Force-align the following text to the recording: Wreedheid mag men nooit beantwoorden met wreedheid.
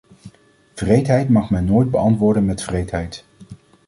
Wreedheid 0.77 1.29
mag 1.29 1.49
men 1.51 1.65
nooit 1.65 1.91
beantwoorden 1.91 2.45
met 2.45 2.65
wreedheid. 2.65 3.25